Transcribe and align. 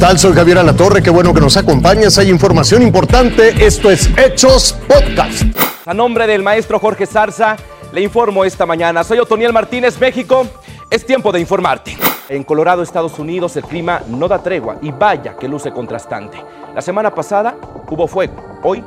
tal? 0.00 0.18
Soy 0.18 0.32
Javier 0.32 0.56
Alatorre, 0.58 1.02
qué 1.02 1.10
bueno 1.10 1.34
que 1.34 1.40
nos 1.40 1.58
acompañas. 1.58 2.16
Hay 2.16 2.30
información 2.30 2.80
importante. 2.82 3.64
Esto 3.64 3.90
es 3.90 4.10
Hechos 4.16 4.74
Podcast. 4.88 5.42
A 5.84 5.92
nombre 5.92 6.26
del 6.26 6.42
maestro 6.42 6.78
Jorge 6.78 7.06
Zarza, 7.06 7.56
le 7.92 8.00
informo 8.00 8.44
esta 8.46 8.64
mañana. 8.64 9.04
Soy 9.04 9.18
Otoniel 9.18 9.52
Martínez, 9.52 10.00
México. 10.00 10.46
Es 10.88 11.04
tiempo 11.04 11.30
de 11.32 11.40
informarte. 11.40 11.98
En 12.30 12.44
Colorado, 12.44 12.82
Estados 12.82 13.18
Unidos, 13.18 13.54
el 13.56 13.64
clima 13.64 14.00
no 14.08 14.26
da 14.26 14.42
tregua 14.42 14.78
y 14.80 14.90
vaya 14.90 15.36
que 15.36 15.46
luce 15.46 15.70
contrastante. 15.70 16.42
La 16.74 16.80
semana 16.80 17.14
pasada 17.14 17.56
hubo 17.90 18.08
fuego. 18.08 18.58
Hoy, 18.62 18.82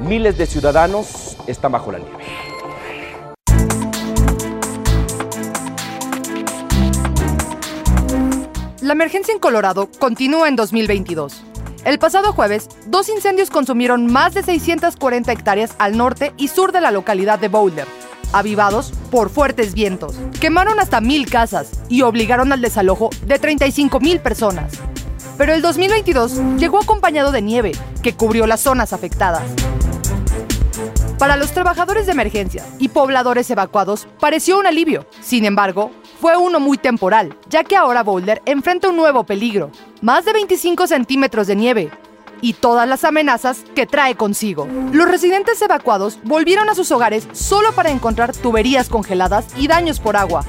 miles 0.00 0.36
de 0.36 0.44
ciudadanos 0.44 1.38
están 1.46 1.72
bajo 1.72 1.90
la 1.92 1.98
nieve. 1.98 2.57
La 8.88 8.94
emergencia 8.94 9.34
en 9.34 9.38
Colorado 9.38 9.90
continúa 9.98 10.48
en 10.48 10.56
2022. 10.56 11.42
El 11.84 11.98
pasado 11.98 12.32
jueves, 12.32 12.70
dos 12.86 13.10
incendios 13.10 13.50
consumieron 13.50 14.10
más 14.10 14.32
de 14.32 14.42
640 14.42 15.30
hectáreas 15.30 15.74
al 15.78 15.98
norte 15.98 16.32
y 16.38 16.48
sur 16.48 16.72
de 16.72 16.80
la 16.80 16.90
localidad 16.90 17.38
de 17.38 17.48
Boulder, 17.48 17.86
avivados 18.32 18.94
por 19.10 19.28
fuertes 19.28 19.74
vientos. 19.74 20.14
Quemaron 20.40 20.80
hasta 20.80 21.02
mil 21.02 21.28
casas 21.28 21.68
y 21.90 22.00
obligaron 22.00 22.50
al 22.50 22.62
desalojo 22.62 23.10
de 23.26 23.38
35 23.38 24.00
mil 24.00 24.20
personas. 24.20 24.72
Pero 25.36 25.52
el 25.52 25.60
2022 25.60 26.56
llegó 26.56 26.78
acompañado 26.78 27.30
de 27.30 27.42
nieve, 27.42 27.72
que 28.02 28.14
cubrió 28.14 28.46
las 28.46 28.60
zonas 28.60 28.94
afectadas. 28.94 29.42
Para 31.18 31.36
los 31.36 31.52
trabajadores 31.52 32.06
de 32.06 32.12
emergencia 32.12 32.64
y 32.78 32.88
pobladores 32.88 33.50
evacuados 33.50 34.08
pareció 34.18 34.58
un 34.58 34.66
alivio. 34.66 35.04
Sin 35.20 35.44
embargo, 35.44 35.90
fue 36.20 36.36
uno 36.36 36.60
muy 36.60 36.78
temporal, 36.78 37.36
ya 37.48 37.64
que 37.64 37.76
ahora 37.76 38.02
Boulder 38.02 38.42
enfrenta 38.44 38.88
un 38.88 38.96
nuevo 38.96 39.24
peligro, 39.24 39.70
más 40.02 40.24
de 40.24 40.32
25 40.32 40.86
centímetros 40.86 41.46
de 41.46 41.56
nieve 41.56 41.90
y 42.40 42.54
todas 42.54 42.88
las 42.88 43.04
amenazas 43.04 43.64
que 43.74 43.86
trae 43.86 44.14
consigo. 44.14 44.68
Los 44.92 45.08
residentes 45.08 45.60
evacuados 45.62 46.18
volvieron 46.24 46.68
a 46.68 46.74
sus 46.74 46.90
hogares 46.90 47.26
solo 47.32 47.72
para 47.72 47.90
encontrar 47.90 48.34
tuberías 48.34 48.88
congeladas 48.88 49.46
y 49.56 49.68
daños 49.68 50.00
por 50.00 50.16
agua. 50.16 50.44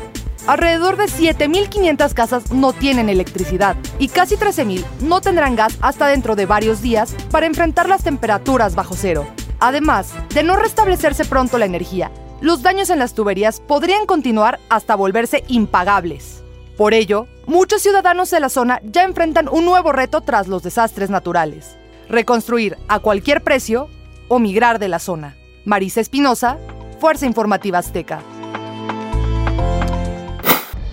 Alrededor 0.48 0.98
de 0.98 1.06
7.500 1.06 2.14
casas 2.14 2.52
no 2.52 2.73
tienen 2.73 3.09
electricidad 3.09 3.76
y 4.00 4.08
casi 4.08 4.36
13.000 4.36 4.83
no 5.02 5.22
tendrán 5.22 5.56
gas 5.56 5.78
hasta 5.81 6.08
dentro 6.08 6.36
de 6.36 6.45
varios 6.48 6.81
días 6.81 7.14
para 7.30 7.45
enfrentar 7.45 7.88
las 7.88 8.04
temperaturas 8.04 8.73
bajo 8.73 8.95
cero. 8.95 9.28
Además 9.59 10.14
de 10.33 10.42
no 10.44 10.56
restablecerse 10.56 11.26
pronto 11.26 11.58
la 11.58 11.66
energía, 11.66 12.11
los 12.42 12.62
daños 12.62 12.90
en 12.90 13.00
las 13.00 13.14
tuberías 13.14 13.59
podrían 13.59 14.06
continuar 14.06 14.59
hasta 14.70 14.95
volverse 14.95 15.44
impagables. 15.48 16.44
Por 16.78 16.94
ello, 16.94 17.28
muchos 17.45 17.82
ciudadanos 17.82 18.32
de 18.32 18.40
la 18.40 18.50
zona 18.50 18.80
ya 18.84 19.04
enfrentan 19.04 19.50
un 19.50 19.66
nuevo 19.66 19.92
reto 19.92 20.22
tras 20.22 20.48
los 20.48 20.64
desastres 20.64 21.10
naturales. 21.10 21.76
Reconstruir 22.08 22.78
a 22.88 23.00
cualquier 23.00 23.44
precio 23.44 23.90
o 24.30 24.40
migrar 24.40 24.80
de 24.80 24.88
la 24.88 25.00
zona. 25.00 25.36
Marisa 25.66 26.00
Espinosa, 26.00 26.58
Fuerza 27.00 27.26
Informativa 27.26 27.80
Azteca. 27.80 28.22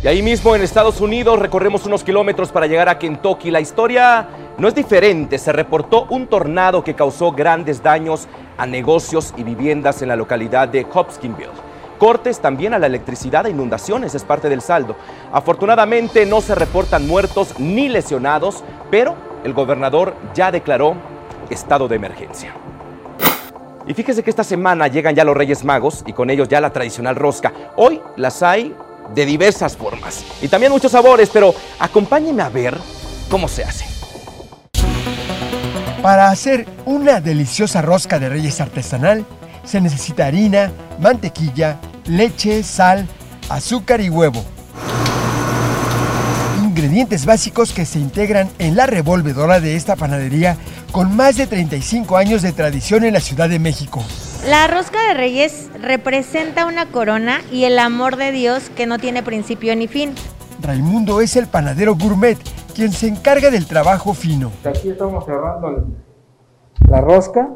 Y 0.06 0.08
ahí 0.08 0.22
mismo 0.22 0.54
en 0.54 0.62
Estados 0.62 1.00
Unidos 1.00 1.36
recorremos 1.40 1.84
unos 1.84 2.04
kilómetros 2.04 2.52
para 2.52 2.68
llegar 2.68 2.88
a 2.88 2.96
Kentucky. 2.96 3.50
La 3.50 3.60
historia 3.60 4.28
no 4.56 4.68
es 4.68 4.74
diferente. 4.76 5.36
Se 5.36 5.50
reportó 5.50 6.06
un 6.10 6.28
tornado 6.28 6.84
que 6.84 6.94
causó 6.94 7.32
grandes 7.32 7.82
daños 7.82 8.28
a 8.56 8.66
negocios 8.66 9.34
y 9.36 9.42
viviendas 9.42 10.02
en 10.02 10.08
la 10.08 10.14
localidad 10.14 10.68
de 10.68 10.86
Hopkinsville. 10.94 11.50
Cortes 11.98 12.38
también 12.38 12.72
a 12.72 12.78
la 12.78 12.86
electricidad 12.86 13.46
e 13.46 13.50
inundaciones 13.50 14.14
es 14.14 14.22
parte 14.22 14.48
del 14.48 14.60
saldo. 14.60 14.94
Afortunadamente 15.32 16.24
no 16.24 16.40
se 16.40 16.54
reportan 16.54 17.08
muertos 17.08 17.58
ni 17.58 17.88
lesionados, 17.88 18.62
pero 18.92 19.16
el 19.42 19.54
gobernador 19.54 20.14
ya 20.34 20.52
declaró 20.52 20.94
estado 21.50 21.88
de 21.88 21.96
emergencia. 21.96 22.54
Y 23.88 23.94
fíjese 23.94 24.22
que 24.22 24.30
esta 24.30 24.44
semana 24.44 24.86
llegan 24.86 25.16
ya 25.16 25.24
los 25.24 25.36
Reyes 25.36 25.64
Magos 25.64 26.04
y 26.06 26.12
con 26.12 26.30
ellos 26.30 26.46
ya 26.46 26.60
la 26.60 26.70
tradicional 26.70 27.16
rosca. 27.16 27.52
Hoy 27.74 28.00
las 28.14 28.44
hay 28.44 28.72
de 29.14 29.26
diversas 29.26 29.76
formas 29.76 30.24
y 30.42 30.48
también 30.48 30.72
muchos 30.72 30.92
sabores, 30.92 31.30
pero 31.32 31.54
acompáñenme 31.78 32.42
a 32.42 32.48
ver 32.48 32.76
cómo 33.28 33.48
se 33.48 33.64
hace. 33.64 33.86
Para 36.02 36.30
hacer 36.30 36.66
una 36.84 37.20
deliciosa 37.20 37.82
rosca 37.82 38.18
de 38.18 38.28
reyes 38.28 38.60
artesanal, 38.60 39.24
se 39.64 39.80
necesita 39.80 40.26
harina, 40.26 40.70
mantequilla, 41.00 41.80
leche, 42.06 42.62
sal, 42.62 43.08
azúcar 43.48 44.00
y 44.00 44.08
huevo. 44.08 44.44
Ingredientes 46.62 47.26
básicos 47.26 47.72
que 47.72 47.84
se 47.84 47.98
integran 47.98 48.48
en 48.58 48.76
la 48.76 48.86
revolvedora 48.86 49.60
de 49.60 49.76
esta 49.76 49.96
panadería 49.96 50.56
con 50.92 51.16
más 51.16 51.36
de 51.36 51.46
35 51.46 52.16
años 52.16 52.42
de 52.42 52.52
tradición 52.52 53.04
en 53.04 53.14
la 53.14 53.20
Ciudad 53.20 53.48
de 53.48 53.58
México. 53.58 54.04
La 54.46 54.68
rosca 54.68 55.02
de 55.08 55.14
reyes 55.14 55.68
representa 55.82 56.66
una 56.66 56.86
corona 56.86 57.40
y 57.50 57.64
el 57.64 57.80
amor 57.80 58.16
de 58.16 58.30
Dios 58.30 58.70
que 58.70 58.86
no 58.86 58.96
tiene 59.00 59.24
principio 59.24 59.74
ni 59.74 59.88
fin. 59.88 60.14
Raimundo 60.62 61.20
es 61.20 61.34
el 61.34 61.48
panadero 61.48 61.96
gourmet 61.96 62.38
quien 62.72 62.92
se 62.92 63.08
encarga 63.08 63.50
del 63.50 63.66
trabajo 63.66 64.14
fino. 64.14 64.52
Aquí 64.64 64.90
estamos 64.90 65.24
cerrando 65.24 65.88
la 66.88 67.00
rosca, 67.00 67.48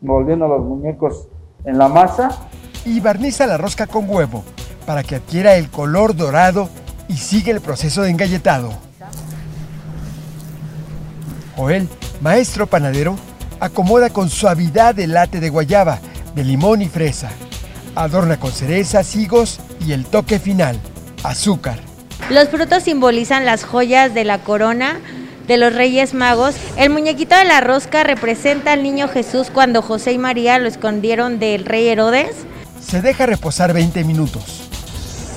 volviendo 0.00 0.48
los 0.48 0.62
muñecos 0.62 1.28
en 1.66 1.76
la 1.76 1.88
masa. 1.88 2.30
Y 2.86 3.00
barniza 3.00 3.46
la 3.46 3.58
rosca 3.58 3.86
con 3.86 4.08
huevo 4.08 4.42
para 4.86 5.02
que 5.02 5.16
adquiera 5.16 5.56
el 5.56 5.68
color 5.68 6.16
dorado 6.16 6.70
y 7.08 7.18
sigue 7.18 7.50
el 7.52 7.60
proceso 7.60 8.00
de 8.00 8.10
engalletado. 8.10 8.72
Joel, 11.56 11.86
maestro 12.22 12.66
panadero, 12.66 13.16
acomoda 13.60 14.08
con 14.08 14.30
suavidad 14.30 14.98
el 14.98 15.12
late 15.12 15.38
de 15.38 15.50
guayaba, 15.50 16.00
de 16.34 16.44
limón 16.44 16.82
y 16.82 16.88
fresa. 16.88 17.30
Adorna 17.94 18.38
con 18.38 18.52
cerezas, 18.52 19.16
higos 19.16 19.60
y 19.86 19.92
el 19.92 20.06
toque 20.06 20.38
final, 20.38 20.78
azúcar. 21.22 21.78
Los 22.30 22.48
frutos 22.48 22.84
simbolizan 22.84 23.44
las 23.44 23.64
joyas 23.64 24.14
de 24.14 24.24
la 24.24 24.38
corona 24.38 25.00
de 25.46 25.56
los 25.56 25.74
Reyes 25.74 26.14
Magos. 26.14 26.54
El 26.76 26.90
muñequito 26.90 27.36
de 27.36 27.44
la 27.44 27.60
rosca 27.60 28.04
representa 28.04 28.72
al 28.72 28.82
niño 28.82 29.08
Jesús 29.08 29.48
cuando 29.52 29.82
José 29.82 30.12
y 30.12 30.18
María 30.18 30.58
lo 30.58 30.68
escondieron 30.68 31.38
del 31.38 31.64
rey 31.64 31.88
Herodes. 31.88 32.34
Se 32.80 33.02
deja 33.02 33.26
reposar 33.26 33.72
20 33.72 34.04
minutos. 34.04 34.68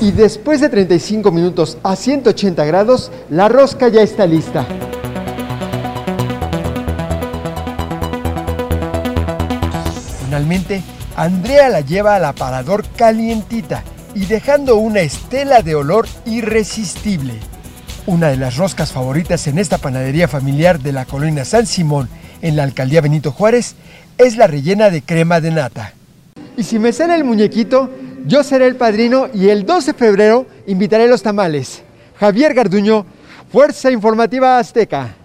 Y 0.02 0.12
después 0.12 0.62
de 0.62 0.70
35 0.70 1.32
minutos 1.32 1.78
a 1.84 1.96
180 1.96 2.66
grados, 2.66 3.12
la 3.30 3.48
rosca 3.48 3.88
ya 3.88 4.02
está 4.02 4.26
lista. 4.26 4.66
Andrea 11.16 11.70
la 11.70 11.82
lleva 11.82 12.16
al 12.16 12.26
aparador 12.26 12.86
calientita 12.96 13.84
y 14.14 14.26
dejando 14.26 14.78
una 14.78 15.00
estela 15.00 15.62
de 15.62 15.76
olor 15.76 16.08
irresistible. 16.26 17.34
Una 18.06 18.28
de 18.28 18.38
las 18.38 18.58
roscas 18.58 18.92
favoritas 18.92 19.48
en 19.48 19.58
esta 19.58 19.80
panadería 19.80 20.28
familiar 20.28 20.80
de 20.80 20.92
la 20.92 21.06
colonia 21.06 21.46
San 21.46 21.66
Simón, 21.66 22.10
en 22.42 22.56
la 22.56 22.64
alcaldía 22.64 23.02
Benito 23.02 23.32
Juárez, 23.32 23.76
es 24.18 24.38
la 24.38 24.46
rellena 24.46 24.92
de 24.92 25.02
crema 25.02 25.42
de 25.42 25.52
nata. 25.52 25.94
Y 26.56 26.64
si 26.64 26.78
me 26.78 26.94
sale 26.94 27.16
el 27.16 27.24
muñequito, 27.24 27.90
yo 28.26 28.44
seré 28.44 28.68
el 28.68 28.76
padrino 28.76 29.28
y 29.34 29.50
el 29.50 29.66
12 29.66 29.94
de 29.94 29.98
febrero 29.98 30.46
invitaré 30.68 31.08
los 31.08 31.24
tamales. 31.24 31.82
Javier 32.20 32.54
Garduño, 32.54 33.06
Fuerza 33.52 33.90
Informativa 33.90 34.60
Azteca. 34.60 35.16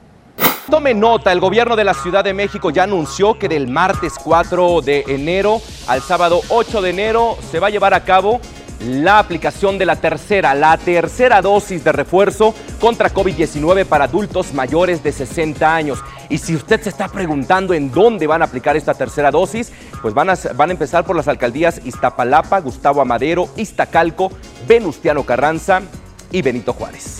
Tome 0.71 0.95
nota, 0.95 1.33
el 1.33 1.41
gobierno 1.41 1.75
de 1.75 1.83
la 1.83 1.95
Ciudad 1.95 2.23
de 2.23 2.33
México 2.33 2.71
ya 2.71 2.85
anunció 2.85 3.37
que 3.37 3.49
del 3.49 3.67
martes 3.67 4.15
4 4.23 4.83
de 4.83 5.05
enero 5.09 5.61
al 5.89 6.01
sábado 6.01 6.43
8 6.49 6.81
de 6.81 6.91
enero 6.91 7.37
se 7.51 7.59
va 7.59 7.67
a 7.67 7.71
llevar 7.71 7.93
a 7.93 8.05
cabo 8.05 8.41
la 8.87 9.19
aplicación 9.19 9.79
de 9.79 9.87
la 9.87 9.97
tercera, 9.97 10.55
la 10.55 10.79
tercera 10.79 11.43
dosis 11.43 11.83
de 11.83 11.91
refuerzo 11.91 12.55
contra 12.81 13.13
COVID-19 13.13 13.85
para 13.85 14.05
adultos 14.05 14.55
mayores 14.55 15.03
de 15.03 15.11
60 15.11 15.75
años. 15.75 15.99
Y 16.29 16.39
si 16.39 16.55
usted 16.55 16.81
se 16.81 16.91
está 16.91 17.09
preguntando 17.09 17.75
en 17.75 17.91
dónde 17.91 18.29
van 18.29 18.43
a 18.43 18.45
aplicar 18.45 18.77
esta 18.77 18.95
tercera 18.95 19.33
dosis, 19.33 19.73
pues 20.01 20.15
van 20.15 20.31
a, 20.31 20.35
van 20.55 20.71
a 20.71 20.73
empezar 20.73 21.05
por 21.05 21.17
las 21.17 21.27
alcaldías 21.27 21.81
Iztapalapa, 21.85 22.61
Gustavo 22.61 23.01
Amadero, 23.01 23.49
Iztacalco, 23.57 24.31
Venustiano 24.69 25.25
Carranza 25.25 25.83
y 26.31 26.43
Benito 26.43 26.73
Juárez. 26.73 27.20